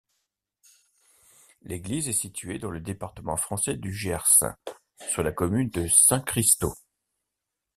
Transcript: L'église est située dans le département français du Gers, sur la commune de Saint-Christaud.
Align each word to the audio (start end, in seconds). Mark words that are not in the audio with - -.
L'église 1.61 2.09
est 2.09 2.13
située 2.13 2.57
dans 2.57 2.71
le 2.71 2.79
département 2.79 3.37
français 3.37 3.75
du 3.77 3.93
Gers, 3.93 4.43
sur 5.11 5.21
la 5.21 5.31
commune 5.31 5.69
de 5.69 5.85
Saint-Christaud. 5.87 6.73